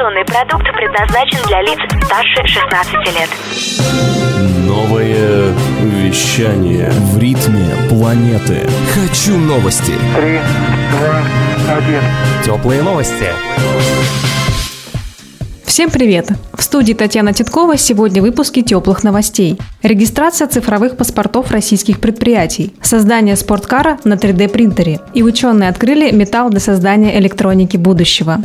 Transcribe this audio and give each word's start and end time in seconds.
Информационный 0.00 0.24
продукт 0.24 0.64
предназначен 0.74 1.38
для 1.46 1.60
лиц 1.60 1.78
старше 2.06 2.46
16 2.46 2.94
лет. 3.14 3.28
Новое 4.66 5.52
вещание 5.82 6.88
в 6.90 7.18
ритме 7.18 7.68
планеты. 7.90 8.66
Хочу 8.94 9.36
новости. 9.36 9.92
Три, 10.16 10.38
два, 10.92 11.22
один. 11.76 12.00
Теплые 12.42 12.82
новости. 12.82 13.26
Всем 15.66 15.90
привет! 15.90 16.30
В 16.54 16.62
студии 16.62 16.94
Татьяна 16.94 17.34
Титкова 17.34 17.76
сегодня 17.76 18.22
выпуски 18.22 18.62
теплых 18.62 19.04
новостей. 19.04 19.58
Регистрация 19.82 20.48
цифровых 20.48 20.96
паспортов 20.96 21.50
российских 21.50 22.00
предприятий, 22.00 22.74
создание 22.80 23.36
спорткара 23.36 23.98
на 24.04 24.14
3D 24.14 24.48
принтере 24.48 25.00
и 25.12 25.22
ученые 25.22 25.68
открыли 25.68 26.10
металл 26.10 26.48
для 26.48 26.60
создания 26.60 27.18
электроники 27.18 27.76
будущего. 27.76 28.40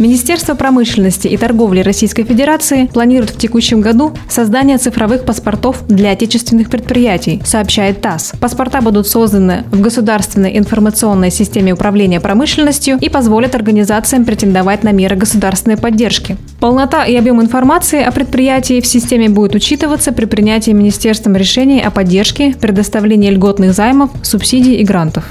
Министерство 0.00 0.54
промышленности 0.54 1.28
и 1.28 1.36
торговли 1.36 1.80
Российской 1.80 2.24
Федерации 2.24 2.86
планирует 2.86 3.32
в 3.32 3.36
текущем 3.36 3.82
году 3.82 4.14
создание 4.30 4.78
цифровых 4.78 5.26
паспортов 5.26 5.82
для 5.88 6.12
отечественных 6.12 6.70
предприятий, 6.70 7.42
сообщает 7.44 8.00
ТАСС. 8.00 8.32
Паспорта 8.40 8.80
будут 8.80 9.06
созданы 9.06 9.64
в 9.70 9.82
государственной 9.82 10.56
информационной 10.56 11.30
системе 11.30 11.74
управления 11.74 12.18
промышленностью 12.18 12.96
и 12.98 13.10
позволят 13.10 13.54
организациям 13.54 14.24
претендовать 14.24 14.84
на 14.84 14.92
меры 14.92 15.16
государственной 15.16 15.76
поддержки. 15.76 16.38
Полнота 16.60 17.04
и 17.04 17.14
объем 17.14 17.42
информации 17.42 18.02
о 18.02 18.10
предприятии 18.10 18.80
в 18.80 18.86
системе 18.86 19.28
будет 19.28 19.54
учитываться 19.54 20.12
при 20.12 20.24
принятии 20.24 20.70
Министерством 20.70 21.36
решений 21.36 21.82
о 21.82 21.90
поддержке, 21.90 22.54
предоставлении 22.58 23.28
льготных 23.28 23.74
займов, 23.74 24.08
субсидий 24.22 24.76
и 24.76 24.82
грантов. 24.84 25.26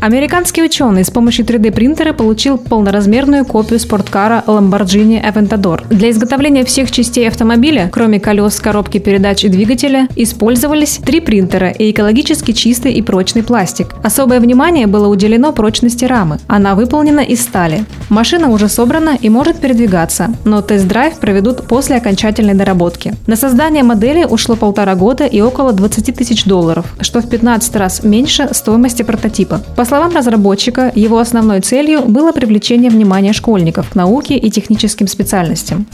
Американский 0.00 0.62
ученый 0.62 1.04
с 1.04 1.10
помощью 1.10 1.44
3D-принтера 1.46 2.12
получил 2.12 2.58
полноразмерную 2.58 3.44
копию 3.44 3.80
спорткара 3.80 4.44
Lamborghini 4.46 5.22
Aventador. 5.22 5.86
Для 5.88 6.10
изготовления 6.10 6.64
всех 6.64 6.90
частей 6.90 7.26
автомобиля, 7.26 7.88
кроме 7.92 8.20
колес, 8.20 8.60
коробки 8.60 8.98
передач 8.98 9.44
и 9.44 9.48
двигателя, 9.48 10.08
использовались 10.14 10.98
три 10.98 11.20
принтера 11.20 11.70
и 11.70 11.90
экологически 11.90 12.52
чистый 12.52 12.92
и 12.92 13.02
прочный 13.02 13.42
пластик. 13.42 13.94
Особое 14.02 14.38
внимание 14.40 14.86
было 14.86 15.08
уделено 15.08 15.52
прочности 15.52 16.04
рамы. 16.04 16.38
Она 16.46 16.74
выполнена 16.74 17.20
из 17.20 17.42
стали. 17.42 17.84
Машина 18.08 18.50
уже 18.50 18.68
собрана 18.68 19.18
и 19.20 19.28
может 19.28 19.60
передвигаться, 19.60 20.30
но 20.44 20.62
тест-драйв 20.62 21.18
проведут 21.18 21.66
после 21.66 21.96
окончательной 21.96 22.54
доработки. 22.54 23.14
На 23.26 23.36
создание 23.36 23.82
модели 23.82 24.24
ушло 24.24 24.54
полтора 24.56 24.94
года 24.94 25.26
и 25.26 25.40
около 25.40 25.72
20 25.72 26.14
тысяч 26.14 26.44
долларов, 26.44 26.86
что 27.00 27.20
в 27.20 27.28
15 27.28 27.76
раз 27.76 28.04
меньше 28.04 28.48
стоимости 28.52 29.02
прототипа. 29.02 29.60
По 29.76 29.84
словам 29.84 30.14
разработчика, 30.14 30.92
его 30.94 31.18
основной 31.18 31.60
целью 31.60 32.02
было 32.02 32.32
привлечение 32.32 32.90
внимания 32.90 33.32
школьников 33.32 33.90
к 33.90 33.94
науке 33.96 34.36
и 34.36 34.50
техническим 34.50 35.08
специальностям. 35.08 35.86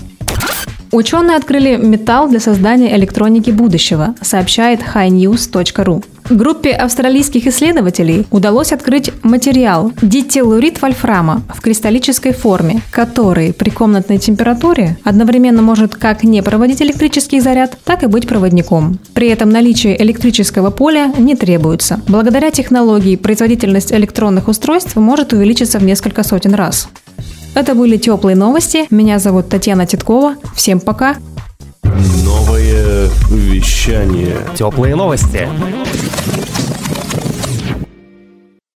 Ученые 0.92 1.38
открыли 1.38 1.76
металл 1.76 2.28
для 2.28 2.38
создания 2.38 2.94
электроники 2.96 3.50
будущего, 3.50 4.14
сообщает 4.20 4.80
highnews.ru. 4.94 6.04
Группе 6.30 6.70
австралийских 6.70 7.46
исследователей 7.46 8.26
удалось 8.30 8.72
открыть 8.72 9.12
материал 9.22 9.92
дителлурит 10.00 10.80
вольфрама 10.80 11.42
в 11.54 11.60
кристаллической 11.60 12.32
форме, 12.32 12.80
который 12.90 13.52
при 13.52 13.70
комнатной 13.70 14.18
температуре 14.18 14.96
одновременно 15.04 15.62
может 15.62 15.94
как 15.94 16.24
не 16.24 16.42
проводить 16.42 16.80
электрический 16.80 17.40
заряд, 17.40 17.76
так 17.84 18.02
и 18.02 18.06
быть 18.06 18.26
проводником. 18.26 18.98
При 19.14 19.28
этом 19.28 19.50
наличие 19.50 20.00
электрического 20.02 20.70
поля 20.70 21.12
не 21.18 21.34
требуется. 21.34 22.00
Благодаря 22.08 22.50
технологии 22.50 23.16
производительность 23.16 23.92
электронных 23.92 24.48
устройств 24.48 24.96
может 24.96 25.32
увеличиться 25.32 25.78
в 25.78 25.84
несколько 25.84 26.22
сотен 26.22 26.54
раз. 26.54 26.88
Это 27.54 27.74
были 27.74 27.98
теплые 27.98 28.34
новости. 28.36 28.86
Меня 28.90 29.18
зовут 29.18 29.48
Татьяна 29.48 29.86
Титкова. 29.86 30.36
Всем 30.54 30.80
пока. 30.80 31.16
Новое 32.24 33.10
вещание. 33.28 34.36
Теплые 34.54 34.96
новости. 34.96 35.48